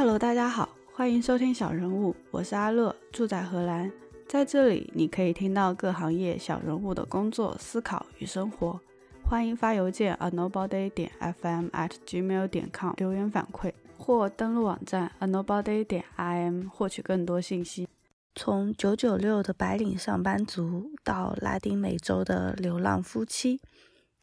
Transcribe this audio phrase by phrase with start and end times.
[0.00, 3.92] Hello，大家好，欢迎收听小人物，我是阿乐，住在荷兰，
[4.26, 8.80] 在这里你可以听到各行业小人物的工作、思考与生活。
[9.22, 17.86] 欢迎发邮件 a nobody 点 fm at gmail 点 com 留言反馈，或登录网站 a nobody 点 im 获取更多信息。
[18.34, 23.60] 从九九六的白领上班族到拉丁美洲的流浪夫妻，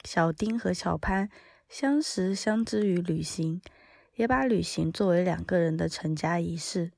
[0.03, 1.29] 小丁和小潘
[1.69, 3.61] 相识相知于旅行。
[4.17, 6.91] 也把旅行作为两个人的成家仪式。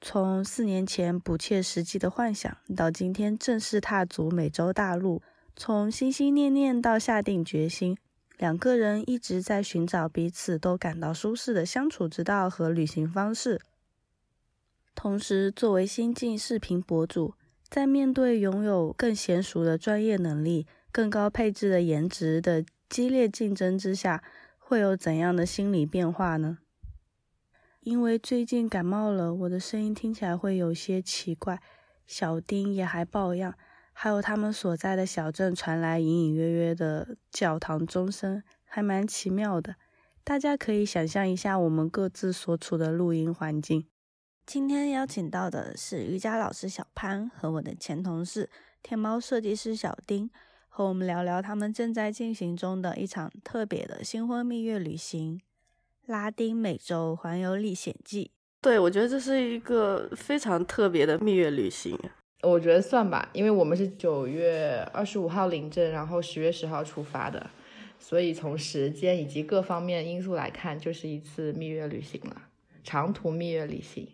[0.00, 5.20] 从四年前不切实际的幻想，到今天正式踏足美洲大陆；
[5.56, 7.96] 从心心念念到下定决心，
[8.38, 13.60] 两个人一直在寻找彼此都感到舒适的相处之道和旅行方式。
[14.94, 17.34] 同时，作为新晋视频博主，
[17.68, 24.24] 在面对拥有更娴熟的专业能力、更高配置的颜值的激烈竞争之下，
[24.70, 26.58] 会有怎样的心理变化呢？
[27.80, 31.60] 因为最近感冒了，我的声音听起来会有些奇怪。
[32.06, 33.52] 小丁也还抱恙，
[33.92, 39.74] 还有他们所在的小镇传来隐隐约约的教堂钟声，还蛮奇妙的。
[40.22, 43.88] 大家可以想象一下我们各自所处的录音环境。
[44.46, 48.48] 今天邀请到的是瑜伽老师小潘和我的前同事
[48.84, 50.30] 天猫设计师小丁。
[50.80, 55.38] 和我们聊聊他们正在进行中的一场特别的新婚蜜月旅行——
[56.08, 58.30] 拉丁美洲环游历险记。
[58.62, 61.98] 对，我觉得这是一个非常特别的蜜月旅行。
[62.44, 67.50] 我觉得算吧，因为我们是九月二十五号领证，然后十月十号出发的，
[67.98, 72.44] 所以从时间以及各方面因素来看，就是一次蜜月旅行了，
[72.82, 74.08] 长途蜜月旅行。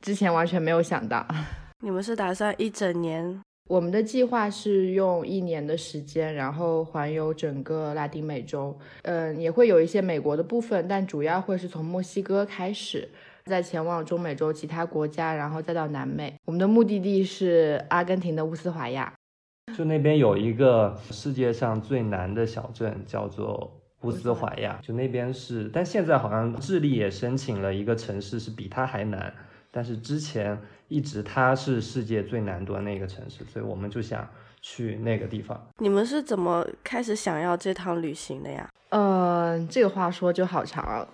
[0.00, 1.26] 之前完全没有想到。
[1.82, 3.42] 你们是打算一整年？
[3.68, 8.76] 我们的计划是用一年的时间，然后环游整个拉丁美洲。
[9.02, 13.08] 嗯，也会有一些美国的部分，但主要会是从墨西哥开始，
[13.44, 16.34] 再前往中美洲其他国家，然后再到南美。
[16.44, 19.14] 我们的目的地是阿根廷的乌斯怀亚，
[19.76, 24.80] 就那边有一个世界上最南的小镇，叫做乌斯怀亚。
[24.82, 29.32] 就那边是，但现在好像智利也申请了一个城市，是比它还南。
[29.74, 30.60] 但是之前
[30.92, 34.28] 一直它是世界最南端那个城市，所以我们就想
[34.60, 35.58] 去那个地方。
[35.78, 38.68] 你们是怎么开始想要这趟旅行的呀？
[38.90, 41.08] 嗯，这个话说就好长，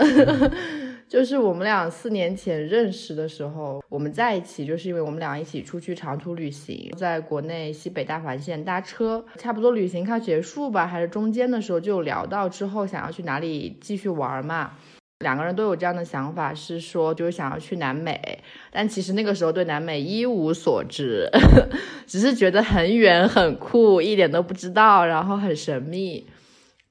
[1.08, 14.72] 就是我们俩四年前认识的时候，我们在一起就是因为我们俩一起出去长途旅行，在国内西北大环线搭车，差不多旅行快结束吧，还是中间的时候就聊到之后想要去哪里继续玩嘛。
[15.20, 18.38] 两个人都有这样的想法，是说就是想要去南美，
[18.70, 21.28] 但其实那个时候对南美一无所知，
[22.06, 26.26] 只是觉得很远很酷，一点都不知道，然后很神秘。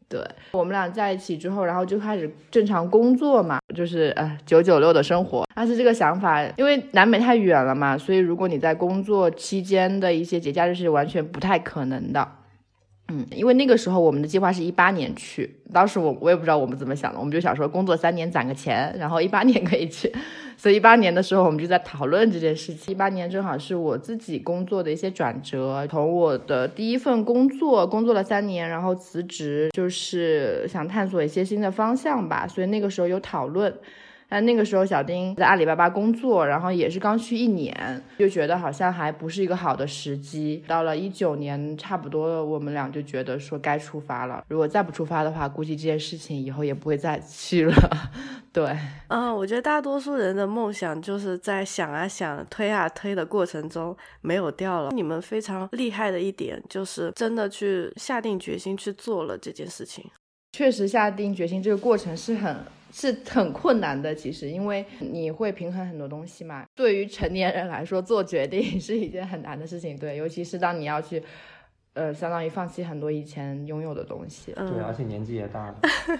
[0.10, 0.22] 对
[0.52, 5.46] 我们俩在一起之后，然后就开始正常工作嘛，就是呃九九六的生活。
[5.56, 12.26] 但是这个想法，因为南美太远了嘛，所以如果你在工作期间的一些节假日是完全不太可能的。
[13.10, 20.14] 嗯，因为那个时候我们的计划是一八年去，当时我我也不知道我们怎么想的，我们就想说工作三年攒个钱，然后一八年可以去，
[20.58, 22.92] 所以一八年的时候我们就在讨论这件事情。
[22.92, 33.74] 一八年正好是我自己工作的一些转折，从我的第一份工作工作了三年，然后辞职，就是想探索一些新的方向吧，所以那个时候有讨论。
[34.30, 40.64] 但那个时候，小丁在阿里巴巴工作，然后也是刚去一年，就觉得好像还不是一个好的时机。
[40.68, 44.44] 到了一九年，差不多我们俩就觉得说该出发了。
[44.50, 47.74] 如果再不出发的话，估计这件事情以后也不会再去了。
[48.52, 48.78] 对，
[49.08, 54.92] 嗯， 我觉得大多数人的梦想就是在想啊想、推啊推的过程中没有掉了。
[54.92, 60.04] 你们非常厉害的一点就是真的去下定决心去做了这件事情。
[60.52, 62.58] 确实下定决心这个过程是很。
[63.00, 66.66] 是很困难的，其实，因为你会平衡很多东西嘛。
[66.76, 71.22] 对于成年人来说，做决定 是一件很难的事情，对，尤其是当你要去，
[71.98, 74.54] 呃，相当于放弃很多以前拥有的东西。
[74.54, 75.76] 对，而且年纪也大了。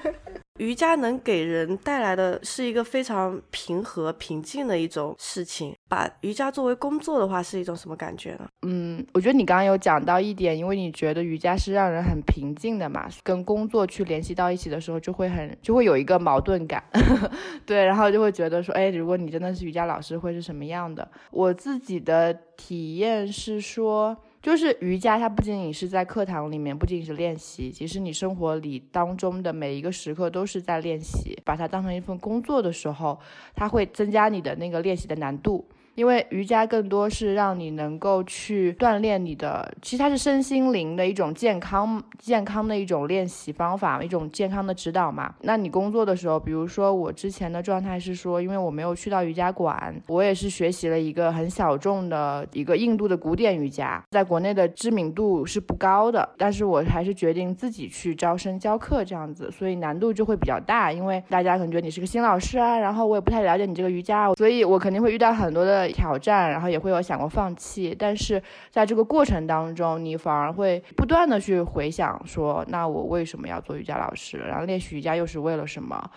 [0.58, 5.76] 瑜伽能给人带来的是一个非常平和、平静的一种事情。
[5.88, 8.48] 把瑜伽作为工作的话，是一种什么感觉呢？
[8.64, 16.84] 嗯，我觉得你刚刚有讲到一点，因为你觉得瑜伽是让人很平静的嘛，跟工作去联系到一起的时候，就会很就会有一个矛盾感。
[17.64, 21.08] 对，然后就会觉得说，哎，如果你真的是瑜伽老师，会是什么样的？
[21.30, 24.18] 我自己的体验是说。
[24.48, 31.38] 就是瑜伽，它不仅仅是在课堂里面，不仅仅是练习，其实你生活里当中的每一个时刻都是在练习。
[31.44, 33.20] 把它当成一份工作的时候，
[33.54, 35.68] 它会增加你的那个练习的难度。
[35.98, 45.34] 因为瑜伽更多是让你能够去锻炼你的，其实它是身心灵的一种健康、健康的一种练习方法，一种健康的指导嘛。
[45.42, 65.87] 那你工作的时候，比如说我之前的状态是说，因为我没有去到瑜伽馆，我也是学习了一个很小众的一个印度的古典瑜伽，在国内的知名度是不高的，但是我还是决定自己去招生教课这样子，所以难度就会比较大，因为大家可能觉得你是个新老师啊，然后我也不太了解你这个瑜伽，所以我肯定会遇到很多的。
[65.92, 74.38] 挑战，然后也会有想过放弃，但是在这个过程当中，你反而会不断的去回想，说那我为什么要做瑜伽老师？
[74.38, 76.12] 然后练习瑜伽又是为了什么？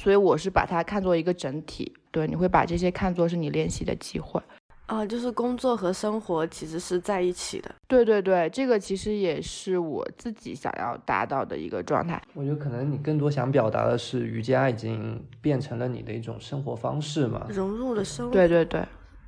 [0.00, 4.40] 所以我是把它看作一个整体，对，你会把这些看作是你练习的机会。
[4.86, 7.74] 啊，就是工作和生活其实是在一起的。
[7.86, 12.20] 对对对，这个其实也是我自己想要达到的一个状态。
[12.34, 18.32] 我觉得可能你更多想表达的是，瑜伽已经变成了你的一种生活方式嘛，融入了生活。
[18.32, 18.82] 对对对。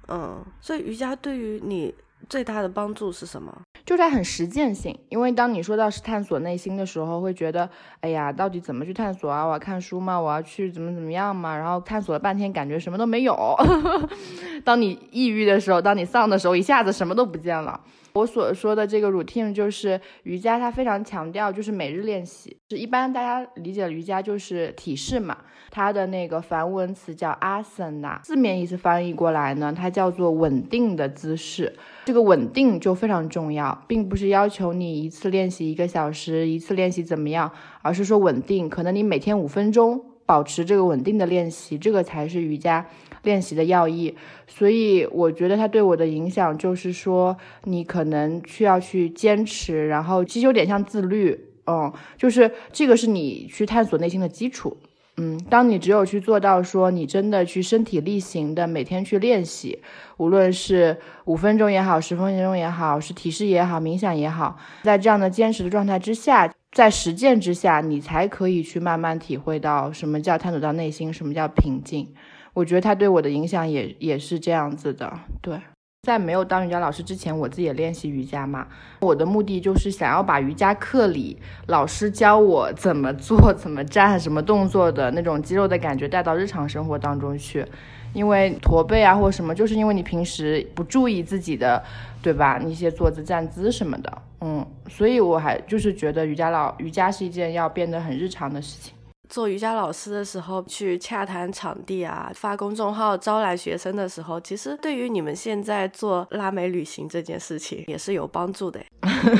[0.08, 1.94] 嗯，所以瑜伽对于你
[2.28, 3.62] 最大的帮助是什么？
[3.84, 7.68] 就它很实践性，因为当你说到是探索内心的时候，会觉得，
[8.00, 9.44] 哎呀，到底怎么去探索啊？
[9.44, 10.18] 我要看书吗？
[10.18, 11.54] 我要去怎么怎么样吗？
[11.54, 13.54] 然后探索了半天，感觉什么都没有。
[14.64, 17.78] 当你抑郁的时候，当你丧的时候，一下子什么都不见了。
[18.14, 22.56] 我所说的这个 routine 就是瑜伽，它非常强调就是每日练习。
[22.70, 25.36] 是一般大家理解的瑜伽就是体式嘛，
[25.68, 31.74] 它的那个梵文词叫 asana，字面意思翻译过来呢，它叫做稳定的姿势。
[32.04, 37.50] 这个稳定就非常重要，并不是要求你一次练习一个小时，一次练习怎么样，
[37.82, 42.86] 而是说稳定，可能你每天五分钟保持这个稳定的练习，这个才是瑜伽。
[43.24, 44.14] 练习的要义，
[44.46, 54.76] 所以我觉得它对我的影响就是说，你可能需要去坚持，然后其实有点像自律，嗯，就是这个是你去探索内心的基础，
[55.16, 59.80] 嗯，当你只有去做到说你真的去身体力行的每天去练习，
[60.18, 72.12] 无论是五分钟也好，十分钟也好，是体式也好，冥想也好，在这样的坚持的状态之下，在实践之下，你才可以去慢慢体会到什么叫探索到内心，什么叫平静。
[72.54, 75.12] 我觉得他对我的影响也也是这样子的。
[75.42, 75.60] 对，
[76.02, 78.66] 在没有当瑜伽老师之前，我自己也练习瑜伽嘛。
[79.00, 81.36] 我的目的就是想要把瑜伽课里
[81.66, 87.66] 老师教我怎么做、 怎么站、什么动作的那种肌肉的感觉带到日常生活当中去。
[88.12, 91.82] 因为驼背啊或什么，就是因为你平时不注意自己的，
[92.22, 92.60] 对吧？
[92.62, 98.94] 那些坐姿、站姿什么的，嗯，所以我还就是觉得瑜伽老瑜伽是一件要变得很日常的事情。
[99.28, 108.80] 做瑜伽老师的时候，去洽谈场地啊，发公众号招揽学生的时候，其实对于你们现在做拉美旅行这件事情也是有帮助的。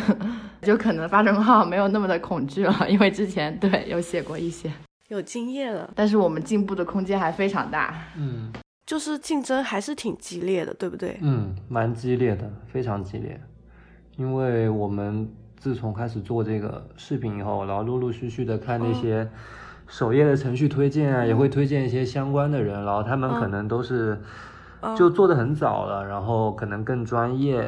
[0.63, 4.73] 就可能发公众号没有那么的恐惧了， 因为之前对有写过一些，
[5.09, 5.89] 有经验了。
[5.95, 7.95] 但是我们进步的空间还非常大。
[8.17, 8.51] 嗯，
[8.87, 11.19] 就是竞争还是挺激烈的，对不对？
[11.21, 13.39] 嗯，蛮激烈的，非常激烈。
[14.17, 19.29] 因为我们自从开始做这个视频以后，然后陆陆续续的看那些。
[19.87, 24.19] 首页的程序推荐啊，也会推荐一些相关的人，然后他们可能都是
[24.97, 27.63] 就做的很早了，然后可能更专业，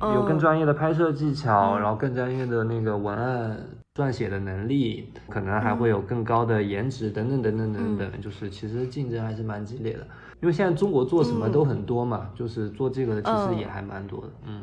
[0.00, 3.58] 有更专业的拍摄技巧，然后更专业的那个文案
[3.94, 10.06] 撰写的能力，可能还会有更高的颜值等等等等等等，就是其实竞争还是蛮激烈的，
[10.40, 14.62] 因为现在中国做什么都很多嘛，就是做这个的其实也还蛮多的，嗯，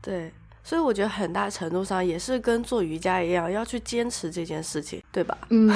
[0.00, 0.30] 对。
[0.68, 5.34] 所以我觉得很大程度上也是跟做瑜伽一样，要去坚持这件事情，对吧？
[5.48, 5.72] 嗯，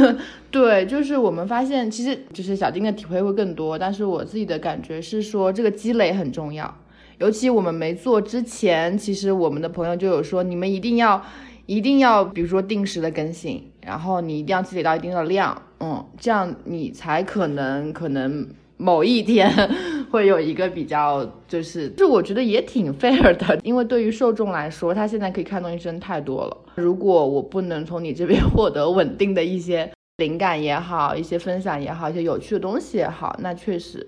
[0.52, 6.76] 对，就是我们发现，其实就是小丁的体会会更多，但是我自己的感觉是说，这个积累很重要。
[7.16, 11.24] 尤其我们没做之前，其实我们的朋友就有说，你们一定要，
[11.64, 18.46] 一定要，比如说定时的更新，然后你一定要积累到一定的量，嗯，这样你才可能可能。
[18.76, 19.50] 某一天
[20.10, 26.56] 会有一个比较，就是就我觉得也挺 fair 的，因为对于受众来说，他现在可以看东西真太多了。
[26.76, 34.06] 如果我不能从你这边获得稳定的一些灵感也好，一些分享也好，一些有趣的东西也好，那确实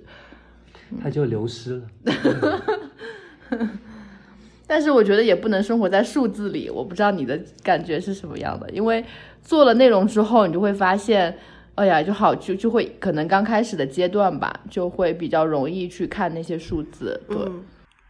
[1.02, 1.82] 他就流失了。
[4.66, 9.04] 但是我觉得也不能生活在数字里，我不知道你的感觉是什么样的，因为
[9.42, 11.36] 做了内容之后，你就会发现。
[11.76, 17.20] 哎呀，就好就就会可能刚开始的阶段吧，就会比较容易去看那些数字。
[17.28, 17.36] 对，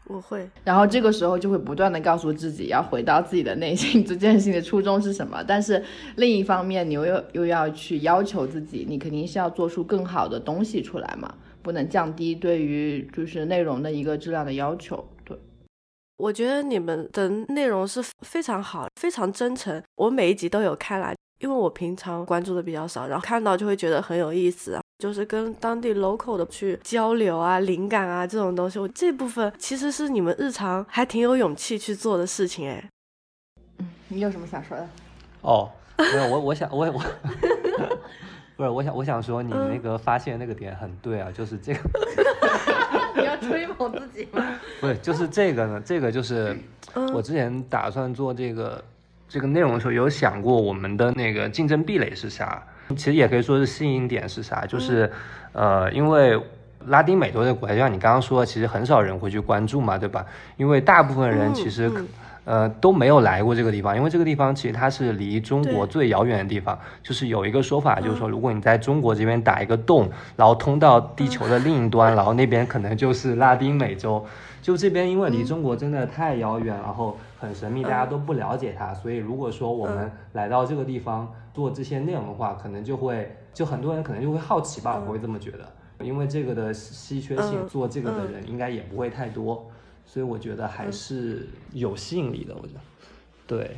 [0.06, 0.48] 我会。
[0.62, 5.42] 然后这个时候就会不断的告诉自己要回到自己的内心，这件事情的初衷是什么。
[5.42, 5.82] 但是
[6.14, 15.04] 另一方面，你又又要去要求自己，你肯定是要做出更好的东西出来嘛，不能降低对于就是内容的一个质量的要求。
[15.24, 15.36] 对，
[16.18, 21.16] 我觉得你们的内容是非常好，非常真诚，我每一集都有看来。
[21.38, 32.88] 因为我平常关注的比较少，然后看到就会觉得很有意思，就是跟当地 local 的去交流啊、灵感啊这种东西，我这部分其实是你们日常还挺有勇气去做的事情哎。
[33.78, 34.88] 嗯，你有什么想说的？
[35.42, 37.02] 哦，没有，我我想我我
[38.56, 41.80] 不是我想我想说你那个发现那个点很对啊，就是这个。
[43.14, 44.42] 你要吹捧自己吗？
[44.80, 46.56] 不是，就是这个呢，这个就是
[47.14, 48.82] 我之前打算做这个
[49.28, 52.62] 这个内容的时候有想过我们的那个竞争壁垒是啥。
[52.90, 55.10] 其实也可以说是吸引点是啥，就是，
[55.50, 56.40] 呃，因为
[56.86, 60.24] 拉丁美洲的国家，就像你刚刚说，其实很少人会去关注嘛，对吧？
[60.56, 61.90] 因为大部分人其实，
[62.44, 66.78] 呃，都没有来过这个地方，因为这个地方其实它是离中国最遥远的地方。
[67.02, 74.24] 就是有一个说法，就是说，如果你在中国这边打一个洞，然后通到地球的另一端，然后那边可能就是拉丁美洲。
[74.62, 81.32] 就这边因为离中国真的太遥远，然后很神秘，大家都不了解它，所以如果说我们来到这个地方。
[81.56, 85.66] 做这些内容的话，可能就会就很多人可能就会好奇吧，我会这么觉得，
[86.04, 89.66] 因为这个的稀缺性，做这个的人应该也不会太多，
[90.04, 92.54] 所以我觉得还是有吸引力的。
[92.54, 92.80] 我觉得，
[93.46, 93.70] 对，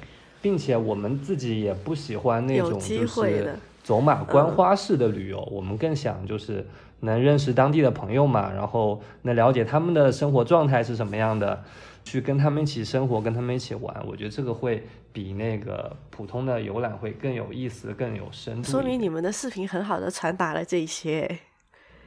[0.42, 6.66] 并且我们自己也不喜欢那种就是走马观花式的旅游，我们更想就是
[6.98, 11.62] 能认识当地的朋友嘛，然后能了解他们的生活状态是什么样的。
[12.08, 18.70] 去跟他们一起生活，跟他们一起玩，我觉得这个会比那个普通的游览会更有意思，更有深度。
[18.70, 21.38] 说明你们的视频很好的传达了这些。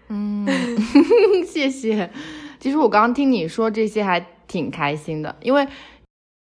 [0.09, 0.47] 嗯，
[1.45, 2.09] 谢谢。
[2.59, 5.67] 其实我刚刚听你说这些还挺开心的，因为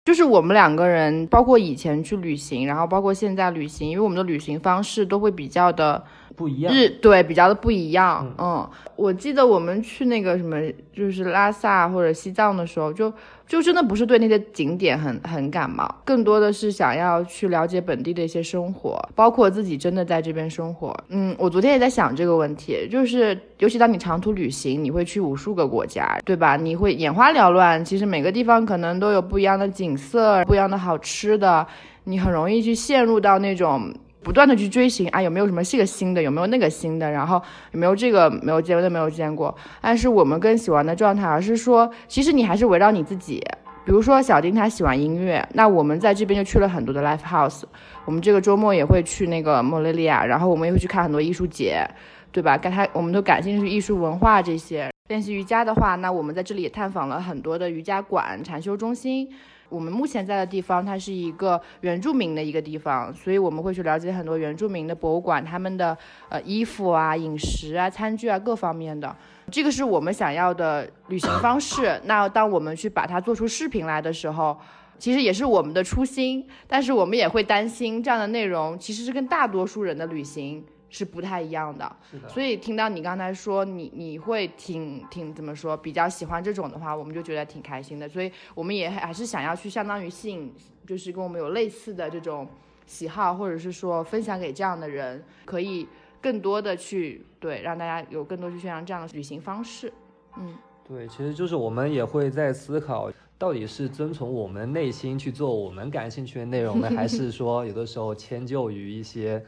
[0.03, 6.03] 就是我们两个人，包括以前去旅行，然后包括现在旅行，因为我们的旅行方式都会比较的。
[6.35, 8.29] 不一样，日对比较的不一样。
[8.37, 10.57] 嗯，我记得我们去那个什么，
[10.93, 13.11] 就是拉萨或者西藏的时候，就
[13.47, 20.95] 就真的不是对那些景点很很感冒，更多的是想要去了解本地的一些生活，包括自己真的在这边生活。
[21.09, 26.55] 嗯，我昨天也在想这个问题，就是尤其当你长途旅行，你会去无数个国家，对吧？
[26.55, 31.65] 你会眼花缭乱，其实每个地方可能都有不一样的景色，不一样的好吃的，
[32.05, 33.93] 你很容易去陷入到那种。
[34.25, 37.39] 不断的去追寻啊，有没有什么这个新的，有没有那个新的，然后
[37.74, 39.55] 有没有这个没有见过的没有见过。
[39.79, 43.39] 但是我们更喜欢的状态，而是说，其实你还是围绕你自己。
[43.86, 47.62] 比如说小丁他喜欢音乐，那我们在这边就去了很多的 live house。
[48.03, 51.88] 我们这个周末也会去那个莫雷利亚，然后我们也会去看很多艺术节，
[52.32, 52.58] 对吧？
[52.58, 54.89] 跟他我们都感兴趣艺术文化这些。
[55.08, 59.29] 练习瑜伽的话，那我们在这里也探访了很多的瑜伽馆、禅修中心。
[59.69, 65.98] 我们目前在的地方，它是一个原住民的一个地方，所以我们会去了解很多原住民的博物馆，他们的
[66.29, 69.15] 呃衣服啊、饮食啊、餐具啊各方面的，
[69.51, 72.00] 这个是我们想要的旅行方式。
[72.05, 74.57] 那当我们去把它做出视频来的时候，
[74.98, 80.63] 其实也是我们的初心，但是我们也会担心这样的内容其实是跟大多数人的旅行。
[80.89, 82.29] 是不太一样的，是的。
[82.29, 88.07] 所以听到你刚才说你你会挺挺怎么说，比较喜欢这种的话，我们就觉得挺开心的。
[88.07, 90.53] 所以我们也还是想要去相当于吸引，
[90.87, 92.47] 就是跟我们有类似的这种
[92.85, 95.87] 喜好，或者是说分享给这样的人，可以
[96.21, 99.91] 更多的去对让大家有更多去宣扬这样的旅行方式。
[100.37, 100.55] 嗯，
[100.87, 109.43] 对，其实就是我们也会在思考，到底是遵从我们内心去做我们感兴趣的内容呢， 还是说有的时候迁就于一些。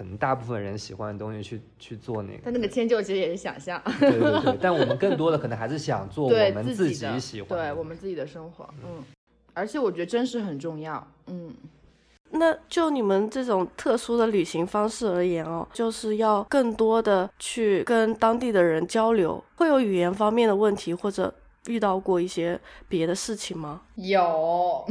[0.00, 3.78] 可能大部分人喜欢的东西去去做那个，但那个迁就其实也是想象。
[4.00, 8.66] 对对对，但我们更多的可能还是想做 我们自己喜欢，对我们自己的生活。
[8.82, 9.04] 嗯，
[9.52, 11.06] 而且我觉得真实很重要。
[11.26, 11.54] 嗯，
[12.30, 21.34] 那就你们这种特殊的旅行方式而言哦，就是要更多的去跟当地的人交流，会有语言方面的问题，或者
[21.66, 23.82] 遇到过一些别的事情吗？
[23.96, 24.86] 有。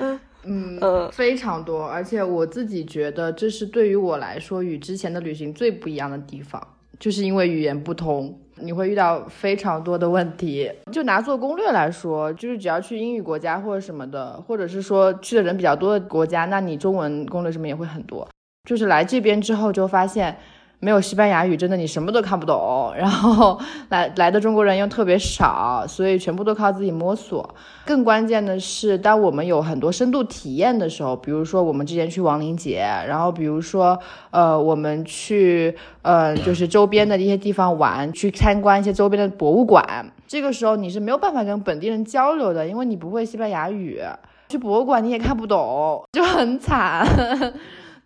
[0.00, 0.18] 嗯。
[0.46, 6.64] 嗯非常多，而且我自己觉得这是对于我来说与之前的旅行最不一样的地方，
[6.98, 10.70] 就是因为语言不通，你会遇到非常多的问题。
[10.92, 18.28] 就拿做攻略来说，就是只要去英语国家或者什么的，或者是说去的人比较多的国家，那你中文攻略什么也会很多。
[18.68, 20.36] 就是来这边之后就发现。
[20.78, 22.92] 没有西班牙语，真的你什么都看不懂。
[22.96, 27.54] 然后来来的中国人又特别少，所以全部都靠自己摸索。
[27.84, 33.98] 更关键的是，当我们有很多深度体验的时候，比如说我们之前去亡灵节，然后比如说
[34.30, 39.84] 呃我们去呃就是周边的一些地方玩，去参观一些周边的博物馆，
[40.26, 44.00] 这个时候你是没有办法跟本地人交流的，因为你不会西班牙语。
[44.48, 47.04] 去博物馆你也看不懂，就很惨。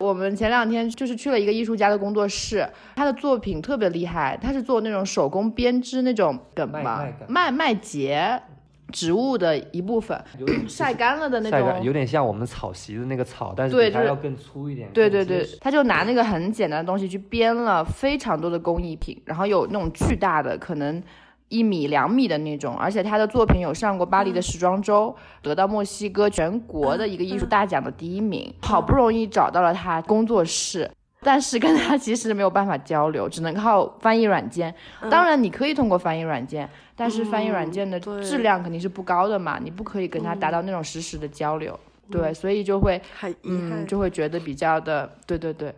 [0.01, 2.67] 我们前两天就是去了一个艺术家的工作室，
[2.97, 8.41] 他的作品特别厉害，他是做那种手工编织那种梗嘛，麦麦结，
[8.91, 11.85] 植物的一部分，有点晒干了的那，种。
[11.85, 14.89] 有点像我们草席的那个草，但是它要更粗一点。
[14.95, 21.03] 对对对他就拿那个很简单的东西去编了非常多的工艺品，然后有那种巨大的，可能
[21.51, 28.51] 一米两米的那种，而且他的作品有上过巴黎的时装周，得到墨西哥全国的一个艺术大奖的第一名。
[28.63, 30.91] 好不容易找到了他工作室。
[31.23, 34.75] 但是跟他其实没有办法交流，只能靠翻译软件。
[35.11, 36.67] 当然，你可以通过翻译软件，
[36.97, 41.79] 但是翻译软件的质量肯定是不高的嘛，你不可以跟他达到那种实时的交流。
[42.11, 42.99] 对，所以就会
[43.43, 45.75] 嗯，就会觉得比较的，对对对，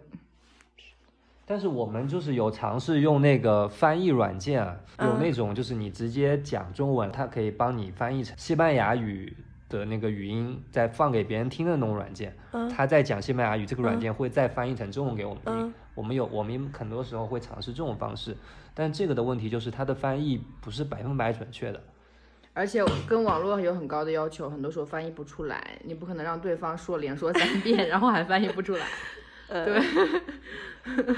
[1.44, 9.36] 但是我们就是有尝试用那个翻译软件啊，有嗯那种就是你直接讲中文，它可以帮你翻译成西班牙语
[9.68, 12.34] 的那个语音，再放给别人听的那种软件。
[12.52, 15.52] 嗯它在讲西班牙语，这个软件会再翻译成中文给我们听。
[15.54, 18.34] 嗯我们有，我们很多时候会尝试这种方式，
[18.72, 21.78] 但这个的问题就是它的翻译不是百分百准确的。
[22.54, 28.86] 而且跟网络有很高的要求，很多时候翻译不出来，你不可能让对方说连说三遍， 然后还翻译不出来。
[29.48, 29.82] 对，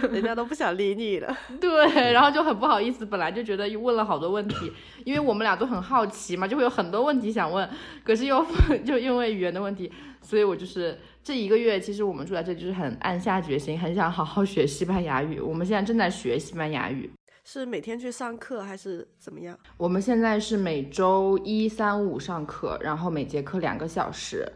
[0.11, 1.37] 人家都不想理你了。
[1.61, 4.73] 对，然后就很不好意思，本来就觉得问了好多问题，
[5.05, 7.69] 因为我们俩都很好奇嘛，就会有很多问题想问，
[8.03, 8.45] 可是又
[8.85, 9.91] 就因为语言的问题，
[10.21, 15.41] 所以我就是这一个月，其实我们住在这就是很暗下决心，很想好好学西班牙语。
[15.41, 17.11] 我们现在正在学西班牙语。
[17.47, 19.55] 是每天去上课还是怎么样？
[19.77, 24.51] 我们现在是每周一、三、五上课，然后每节课两个小时，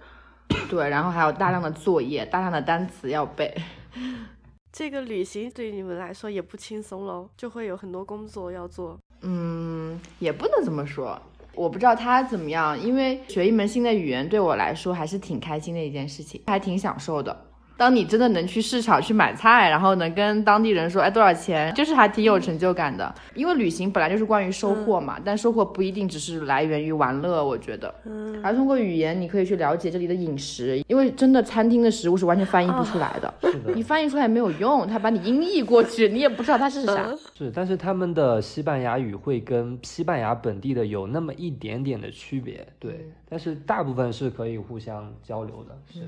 [0.68, 3.54] 对，然后还有大量的作业、大量的单词要背。
[4.70, 8.98] 这个旅行对于你们来说也不轻松喽，就会有很多工作要做。
[9.22, 11.20] 嗯，也不能这么说。
[11.54, 17.36] 我不知道他怎么样，因为学一门新的语言对我来说还是挺开心的一件事情，还挺享受的。
[17.78, 23.14] 当你真的能去市场去买菜，然后能跟当地人说，哎，多少钱，就是还挺有成就感的。
[23.35, 27.94] 因为旅行本来就是关于收获嘛，但收获不一定只是来源于玩乐，我觉得。
[28.04, 33.73] 嗯，而通过语言，你可以去了解这里的饮食，因为真的餐厅的食物是完全翻译不出来的， 是的。
[33.73, 37.06] 你，翻译出来没有用，他把你音译过去，你也不知道它是啥。
[37.06, 37.18] 嗯。
[37.37, 46.00] 是，但是他们的西班牙语会跟西班牙本地的有那么一点点的区别，对，但是大部分是可以互相交流的，是。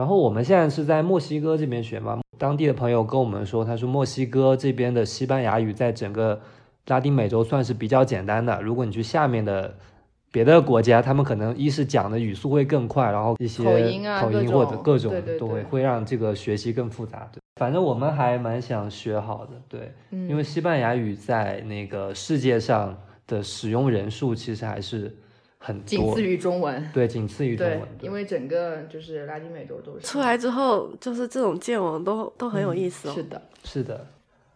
[0.00, 6.40] 然后我们现在是在墨西哥这边学嘛，当地的朋友跟我们说，他说墨西哥这边的西班牙语在整个
[6.86, 9.74] 拉丁美洲算是比较简单的，如果你去下面的。
[10.32, 17.28] 别的国家，他们可能一是讲的语速会更快，然后一些口音啊各口音或者种各种都会对会让这个学习更复杂。
[17.32, 25.12] 对，反正我们还蛮想学好的，对，嗯因为西班牙语在那个世界上的使用人数其实还是
[25.62, 26.90] 很多仅次，于中文。
[26.92, 33.12] 对，仅次于中文，，对因为整个就是拉丁美洲都是出来之后，就是这种见闻都都很有意思哦。
[33.14, 34.06] 是的，是的，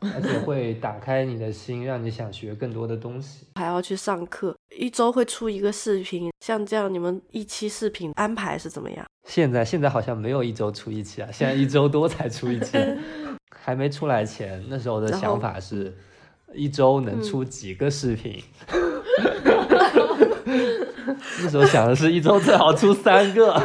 [0.01, 3.47] 而且会打开你的心， 让你想学更多的东西。
[3.57, 9.05] 还要去上课，一周会出一个视频，像这样你们一期视频安排是怎么样？
[9.29, 12.79] 现在现在好像没有一周出一期啊，现在一周多才出一期。
[13.57, 15.97] 还没出来前，那时候的想法是，
[16.53, 18.43] 一周能出几个视频。
[21.43, 23.55] 那时候想的是一周最好出三个。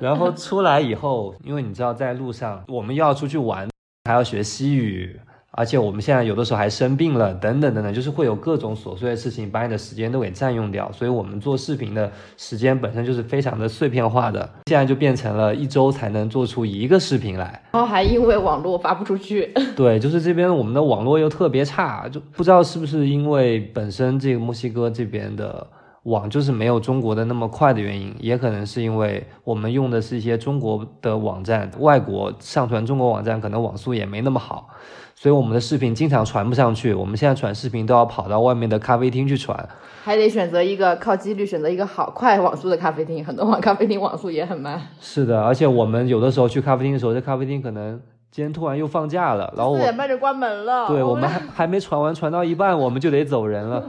[0.00, 3.68] 然后出来以后，因为你知道，在路上我们又要出去玩，
[4.04, 5.18] 还要学西语，
[5.56, 17.62] 而且我们现在有的时候还生病了，等等等等，就是会有各种琐碎的事情把你的时间都给占用掉，所以我们做视频的时间本身就是非常的碎片化的，现在就变成了一周才能做出一个视频来。
[17.72, 25.66] 然后还因为网络发不出去， 对，就是这边我们的网络又特别差，就不知道是不是因为本身这个墨西哥这边的
[26.02, 34.68] 网就是没有中国的那么快的原因，也可能是因为我们用的是一些中国的网站，外国上传中国网站可能网速也没那么好，
[35.18, 36.92] 所以我们的视频经常传不上去。
[36.92, 39.68] 我们现在传视频都要跑到外面的咖啡厅去传，
[40.04, 47.98] 还得选择一个靠几率选择一个好快网速的咖啡厅，很多网咖啡厅网速也很慢，是的，而且我们有的时候去咖啡厅的时候，这咖啡厅可能
[48.30, 50.86] 今天突然又放假了，然后我四点半就关门了。
[50.88, 53.82] 对我们还还没传完，传到一半我们就得走人了，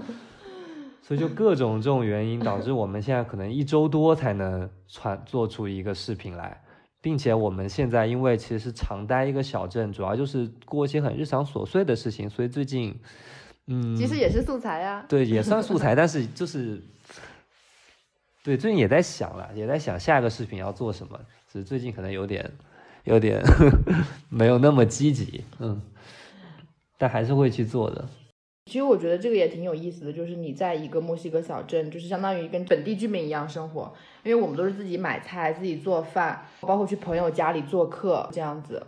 [1.04, 6.62] 所以就各种这种原因导致我们现在可能一周多才能传做出一个视频来，
[7.02, 12.98] 并且我们现在因为其实是常待一个小镇，主要就是过一些很日常琐碎的事情，所以最近，
[13.68, 15.06] 嗯，其实也是素材呀。
[15.08, 16.82] 对也算素材，但是就是。
[18.44, 21.20] 对，最近也在想了，也在想下一个视频要做什么，
[21.52, 22.50] 只是最近可能有点，
[23.04, 23.44] 有点
[24.32, 25.82] 没有那么积极，嗯，
[26.98, 28.08] 但还是会去做的。
[28.68, 38.84] 其实我觉得这个也挺有意思的，就是你在一个墨西哥小镇，就是相当于跟本地居民一样生活，因为我们都是自己买菜、自己做饭，包括去朋友家里做客这样子。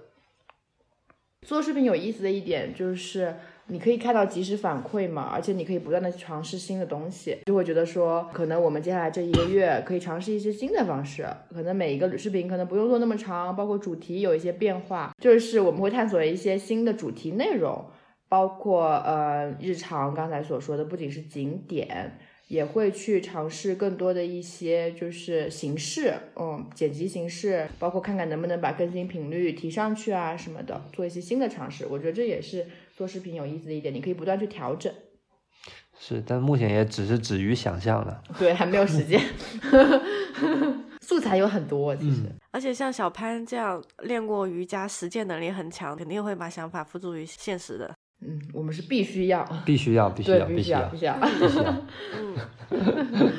[1.48, 3.34] 做视频有意思的一点就是，
[3.68, 17.86] 你可以看到及时反馈嘛，而且你可以不断的尝试新的东西，就会觉得说，可能我们接下来这一个月可以尝试一些新的方式，可能每一个视频可能不用做那么长，包括主题有一些变化，就是我们会探索一些新的主题内容，
[18.30, 22.18] 包括呃日常刚才所说的，不仅是景点。
[22.50, 31.86] 也会去尝试更多的一些就是形式，嗯，剪辑形式，包括看看能不能把更新频率提上去啊什么的，做一些新的尝试。
[31.86, 32.66] 我觉得这也是
[32.98, 34.92] 做视频有意思的一点，你可以不断去调整。
[36.00, 38.24] 是，但目前也只是止于想象了。
[38.40, 39.22] 对，还没有实践。
[41.06, 42.24] 素材有很多，其实。
[42.50, 47.94] 而且像小潘这样练过瑜伽、实践能力很强，肯定会把想法付诸于现实的。
[48.22, 51.76] 嗯，我们是必须要，必须要，必须要，必须要，必须要，必须要。
[52.70, 53.32] 嗯，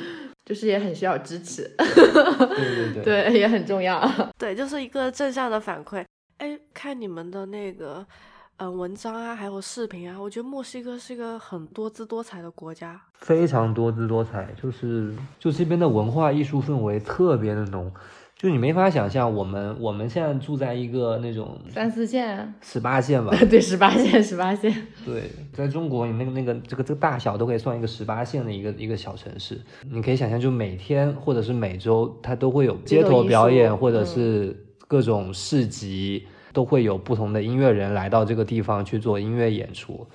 [0.45, 1.71] 就是也很需要支持。
[1.77, 4.11] 对对对，对 也很重要。
[4.39, 6.05] 对，就是一个正向的反馈。
[6.39, 8.07] 哎，看你们的那个，
[8.57, 12.99] 嗯，文章啊，还有视频啊，我觉得墨西哥是一个很多姿多彩的国家。
[13.19, 17.93] 非常多姿多彩，就是就这边的文化艺术氛围特别的浓。
[18.41, 23.31] 就你没法想象，我们我们现在住在一个那种三四线、十八线吧？
[23.51, 24.75] 对，十八线，十八线。
[25.05, 29.61] 对，在中国，你那个那个这个这个大小都可以算一个十八线的一个一个小城市。
[29.91, 34.57] 你可以想象，就每天或者是每周，它都会有街头表演，或者是
[34.89, 40.07] 各种市集，都会有不同的音乐人来到这个地方去做音乐演出。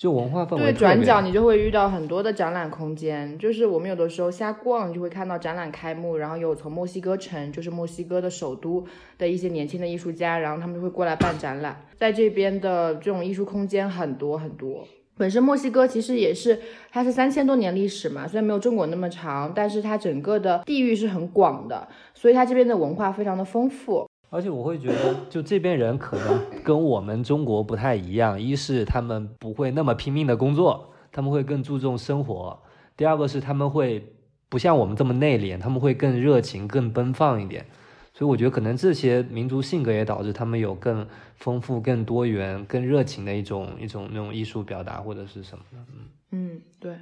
[0.00, 3.38] 就文化氛围对，转角你就会遇到很多的展览空间。
[3.38, 8.82] 就是我们有的时候瞎逛，就会看到展览开幕，然后有从墨西哥城，就是墨西哥的首都
[9.18, 11.84] 的一些年轻的艺术家，然后他们就会过来办展览。
[11.98, 14.88] 在这边的这种艺术空间很多很多。
[15.18, 16.58] 本身墨西哥其实也是，
[16.90, 24.08] 它是三千多年历史嘛，虽然没有中国那么长，但是它整个的地域是很广的，所以它这边的文化非常的丰富。
[24.30, 28.40] 而且我会觉得，就这边人可能跟我们中国不太一样。
[28.40, 32.56] 一是他们不会那么拼命的工作，他们会更注重生活；
[32.96, 34.14] 第二个是他们会
[34.48, 37.66] 不像我们这么内敛，他们会更热情、更奔放一点。
[38.14, 45.78] 所以我觉得可能这些民族性格也导致他们有更丰富、更多元、更热情的一种一种那种艺术表达或者是什么的。
[45.90, 46.96] 嗯嗯，对，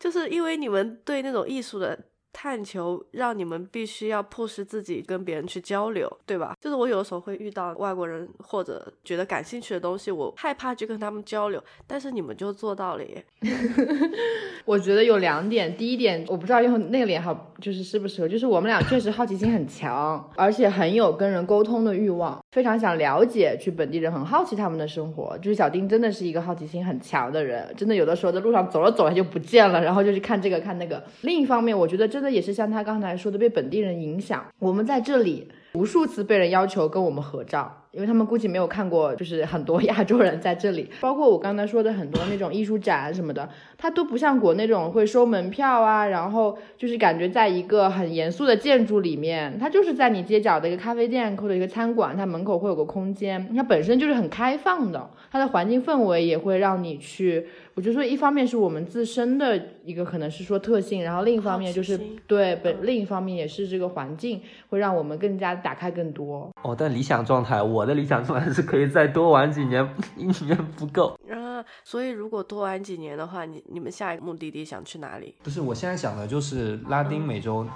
[0.00, 1.96] 就是因为你们对那种艺术的。
[2.32, 6.56] 探求让你们必须要迫使自己跟别人去交流，对吧？
[6.60, 13.22] 就是我有的时候会遇到外国人或者觉得感兴趣的东西，我害怕去跟他们交流，但是你们就做到了耶。
[14.64, 25.36] 我觉得有两点，第一点我不知道用内敛好就是适不适合，就是我们俩确实好奇心很强，而且很有跟人沟通的欲望，非常想了解去本地人，很好奇他们的生活。
[25.38, 31.02] 就是小丁真的是一个好奇心很强的人，真的有的时候在路上走着走着就不见了，然后就去看这个看那个。
[31.20, 32.21] 另一方面，我觉得真。
[32.22, 34.46] 那也是像他刚才说的，被本地人影响。
[34.58, 37.81] 我们在这里无数次被人要求跟我们合照。
[37.92, 66.50] 因为他们估计没有看过，就是很多 亚洲人在这里，包括我刚才说的很多那种艺术展什么的，它都不像国那种会收门票啊，然后就是感觉在一个很严肃的建筑里面，它就是在你街角的一个咖啡店或者一个餐馆，它门口会有个空间，它本身就是很开放的，它的环境氛围也会让你去，我就说一方面是我们自身的一个可能是说特性，然后另一方面就是对本另一方面也是这个环境会让我们更加打开更多。
[66.62, 67.81] 哦，但理想状态我。
[67.82, 69.84] 我的理想状态是可以再多玩几年，
[70.16, 71.18] 一年不够。
[71.28, 75.34] 啊，所以如果多玩几年的话，你你们下一个目的地想去哪里？
[75.42, 77.66] 不是，我现在想的就是拉丁美洲、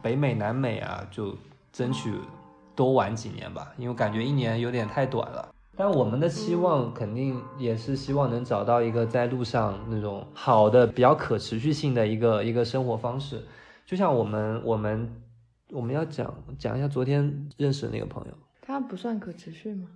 [0.00, 1.36] 北美、南美啊，就
[1.72, 2.14] 争取
[2.76, 5.52] 多玩几年吧，因为感觉一年有点太短了。
[5.76, 13.44] 但我们的期望肯定也是希望能找到一个在路上那种好的、比较可持续性的一个一个生活方式。
[13.84, 15.12] 就像我们我们
[15.72, 18.32] 我们要讲讲一下昨天认识的那个朋友。
[18.66, 19.86] 它不算可持续吗？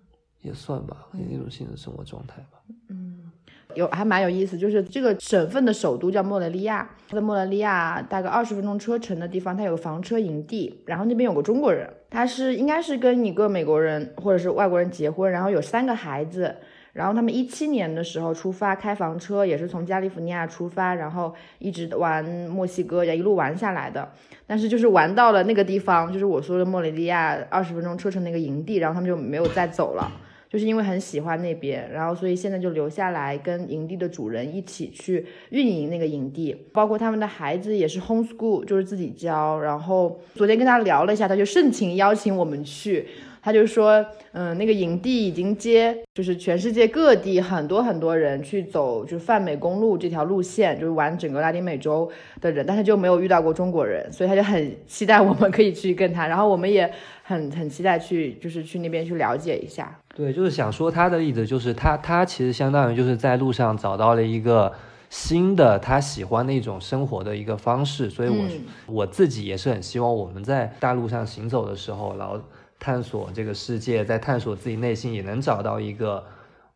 [0.42, 2.58] 也算吧，一种新的生活状态吧。
[2.88, 3.30] 嗯，
[3.74, 16.56] 有还蛮有意思，就是这个省份的首都叫莫德利亚，在莫德利亚大概二十分钟车程的地方，它有个房车营地，然后那边有个中国人，他是应该是跟一个美国人或者是外国人结婚，然后有三个孩子。
[16.92, 24.12] 然后他们一七年的时候出发开房车，也是从加利福尼亚出发，然后一直玩墨西哥，一路玩下来的。
[24.46, 30.10] 但是就是玩到了那个地方，就是我说的莫雷利亚二十分钟车程那个营地，然后他们就没有再走了，
[30.48, 39.60] 就是因为很喜欢那边，然后所以现在就留下来跟营地的主人一起去运营那个营地，包括他们的孩子也是 home school，就是自己教。
[39.60, 43.06] 然后昨天跟他聊了一下，他就盛情邀请我们去。
[43.42, 59.98] 他就说，嗯，那个营地已经接，就是全世界各地很多很多人去走，就是泛美公路这条路线，就是玩整个拉丁美洲的人，但是就没有遇到过中国人，所以他就很期待我们可以去跟他，然后我们也很很期待去，就是去那边去了解一下。
[60.14, 64.70] 对，就是想说他的例子，就是他他其实相当于就是在路上找到了一个
[65.08, 72.40] 新的他喜欢的一种生活的一个方式，所以我、嗯我自己也是很希望我们在大路上行走的时候，然后
[72.80, 76.24] 探索这个世界，在探索自己内心，也能找到一个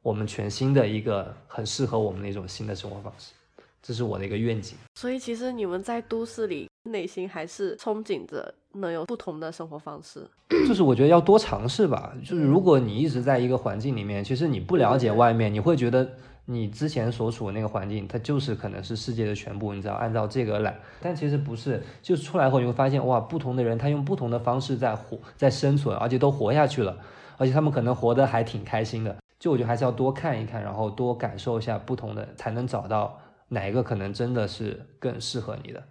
[0.02, 3.32] 我们全新的一个很适合我们的一种新的生活方式，
[3.82, 4.76] 这是我的一个愿景。
[4.94, 10.22] 所以其实你们在都市里内心还是憧憬着能有不同的生活方式。
[10.68, 12.14] 就是我觉得要多尝试吧。
[12.22, 16.06] 就是如果你一直在一个环境里面，其实你不了解外面，你会觉得
[16.46, 20.78] 你之前所处的那个环境，它就是可能是世界的全部，你只要按照这个来。
[21.00, 26.98] 但其实不是，就出来后你会发现，哇，不同的人他用不同的方式在活，在生存，而且都活下去了，
[27.38, 29.16] 而且他们可能活得还挺开心的。
[29.38, 35.83] 就我觉得还是要多看一看，然后多感受一下不同的，才能找到哪一个可能真的是更适合你的。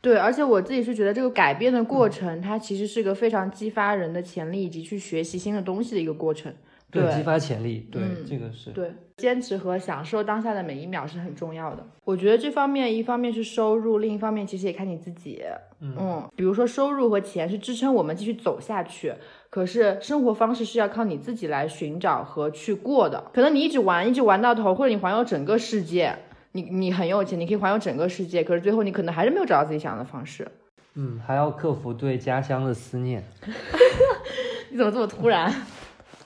[0.00, 6.52] 对，而且我自己是觉得这个改变的过程，它其实是个非常激发人的潜力以及去学习新的东西的一个过程。
[6.90, 8.70] 对激发潜力，对，嗯这个是。
[8.70, 11.86] 对，坚持和享受当下的每一秒是很重要的。
[12.04, 15.42] 我觉得这方面，一方面是收入，另一方面其实也看你自己。
[15.80, 19.14] 嗯比如说收入和钱是支撑我们继续走下去，
[19.50, 23.22] 可是生活方式是要靠你自己来寻找和去过的。
[23.32, 26.16] 可能你一直玩，一直玩到头，或者你环游整个世界，
[26.52, 30.48] 你你很有钱，你可以环游整个世界，可是最后你可能还是没有找到自己想要的方式。
[30.94, 33.22] 嗯，还要克服对家乡的思念。
[34.70, 35.52] 你怎么这么突然？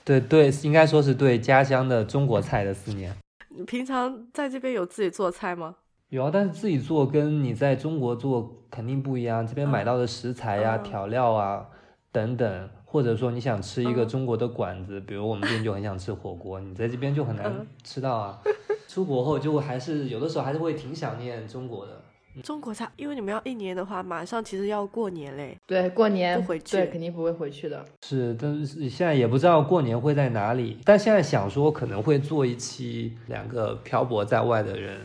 [0.09, 3.15] 对对，应该说是对家乡的中国菜的思念。
[3.49, 5.75] 你平常在这边有自己做菜吗？
[6.09, 9.45] 有啊，但是自己做跟你在中国做肯定不一样。
[9.45, 11.63] 这边买到的食材呀、嗯调料啊
[12.11, 18.41] 等等，或者说你想吃一个嗯中国的馆子，比如我们这边就很想吃火锅，你在这边就很难嗯吃到啊。
[18.89, 22.01] 出国后就还是有的时候还是会挺想念中国的。
[22.43, 25.57] 中国菜，因为你们要一年的话，马上其实要过年嘞。
[25.67, 27.83] 对，过年不回去对，肯定不会回去的。
[28.05, 34.99] 是，但是现在也不知道过年会在哪里，但现在想说可能会做一期两个漂泊在外的人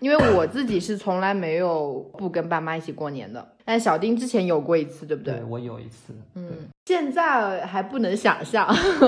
[0.00, 5.42] 因为我自己是从来没有不跟爸妈一起过年的， 但小丁之前有过一次，对不对？
[5.46, 6.50] 我有一次，嗯，
[6.86, 8.66] 现在还不能想象，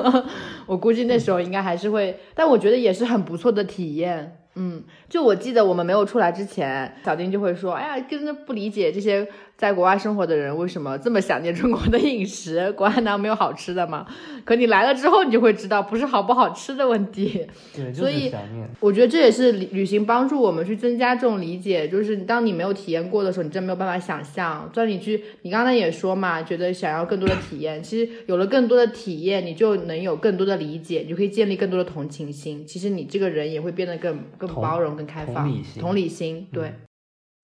[0.66, 4.36] 我估计那时候应该还是会，但我觉得也是很不错的体验。
[4.54, 9.26] 嗯，就我记得我们没有出来之前，小丁就会说：“哎呀，真的不理解这些
[9.62, 14.04] 在国外生活的人为什么这么想念中国的饮食，国外难道没有好吃的吗？”
[14.44, 18.32] 可你来了之后，你就会知道，不是好不好吃的问题，对， 所以。
[18.80, 24.68] 我觉得这也是旅旅行帮助我们去增加这种理解，就是当你没有体验过的时候，你真没有办法想象。
[24.74, 32.66] 虽然你去，你刚才也说嘛，觉得想要更多的体验，其实有了更多的体验，你就能有更多的理解，你就可以建立更多的同情心。
[32.66, 36.64] 其实你这个人也会变得更更包容、更开放、同理心同理心对。
[36.64, 36.74] 嗯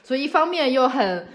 [0.04, 1.26] 所以一方面又很。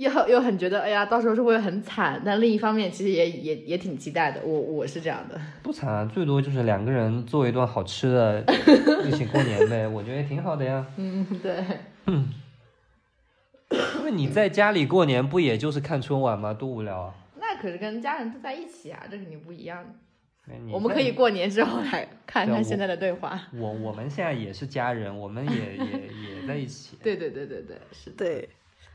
[0.00, 4.40] 又又很觉得，哎呀，到时候是会很惨，但另一方面，其实也也也挺期待的。
[4.42, 8.42] 我我是这样的，不惨啊，最多就是两个人做一顿好吃的，
[9.06, 10.86] 一起过年呗，我觉得也挺好的呀。
[10.96, 11.62] 嗯，对。
[13.98, 16.52] 因为你在家里过年不也就是看春晚吗？
[16.52, 17.14] 多无聊啊！
[17.38, 19.84] 那可是跟家人都在一起啊，这肯定不一样。
[20.72, 23.40] 我们可以过年之后来看看现在的对话。
[23.54, 26.96] 我我们现在也是家人，我们也也也在一起。
[27.04, 28.16] 对对对对对，是的。
[28.16, 28.48] 对，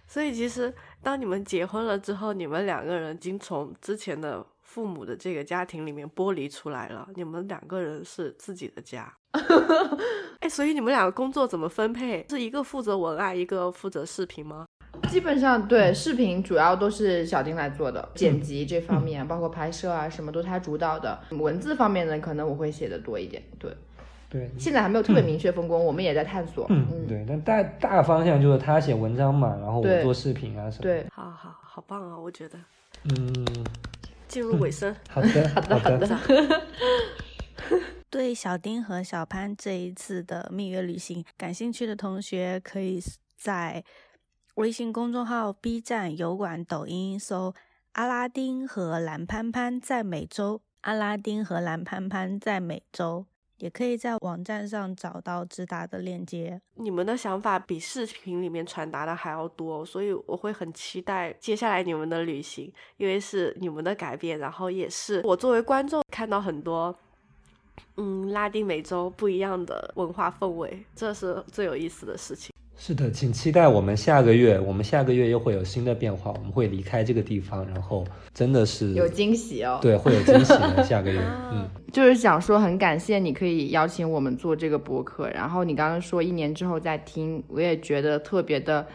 [0.07, 9.11] 所以其实当你们结婚了之后，你们两个人已经从之前的父母的这个家庭里面剥离出来了，你们两个人是自己的家。
[10.41, 12.25] 哎，所以你们两个工作怎么分配？
[12.29, 14.65] 是一个负责文案，一个负责视频吗？
[15.09, 21.19] 基本上对视频主要都是小丁来做的，剪辑这方面，包括拍摄啊，什么都他主导的。
[21.31, 23.43] 文字方面呢，可能我会写的多一点。
[23.59, 23.75] 对，
[24.36, 26.65] 对，现在还没有特别明确分工，我们也在探索。
[26.67, 32.19] 嗯，嗯，对，但大大方向就是他写文章嘛，然后我对做视频啊什么。，对，好好好棒啊！
[32.19, 32.60] 我觉得
[33.04, 33.45] 嗯，
[34.28, 36.62] 进入尾声， 好的，好的，好的。
[38.12, 43.02] 对小丁和小潘这一次的蜜月旅行感兴趣的同学，可以
[43.38, 43.86] 在
[44.56, 47.54] 微信公众号、B 站、油管、抖音搜
[47.93, 53.26] “阿拉丁和蓝潘潘在美洲”，阿拉丁和蓝潘潘在美洲，
[53.57, 56.61] 也可以在网站上找到直达的链接。
[56.75, 66.97] 你们的想法比视频里面传达的还要多，所以我会很期待接下来你们的旅行，因为是你们的改变，然后也是我作为观众看到很多，
[67.97, 72.54] 嗯，拉丁美洲不一样的文化氛围，这是最有意思的事情。
[72.77, 79.79] 是的，请期待我们下个月，我们下个月又会有新的变化，我们会离开这个地方，然后真的是有惊喜哦。
[79.81, 80.83] 对，会有惊喜的。
[80.83, 81.19] 下个月，
[81.51, 88.85] 嗯，就是想说很感谢你可以邀请我们做这个博客，然后你刚刚说一年之后再听，我也觉得特别的。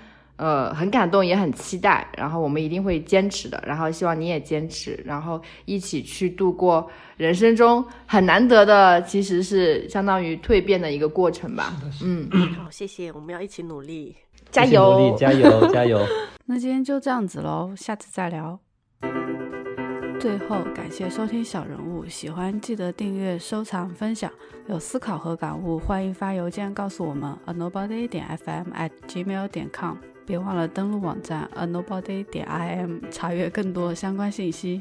[0.40, 11.74] 呃，很感动，也很期待，然后我们一定会坚持的，然后希望你也坚持，然后一起去度过人生中很难得的，其实是相当于蜕变的一个过程吧。
[12.02, 12.26] 嗯，
[12.56, 14.16] 好，谢谢，我们要一起努力，
[14.50, 16.00] 加油，加油，加油。
[16.46, 18.58] 那今天就这样子喽，下次再聊。
[20.18, 24.30] 最后，感谢收听小人物，喜欢记得订阅、收藏、分享。
[24.68, 29.96] 有思考和感悟，欢迎发邮件告诉我们，a nobody 点 fm at gmail 点 com。
[30.30, 34.80] 别忘了登录网站 a nobody 点 im 查阅更多相关信息。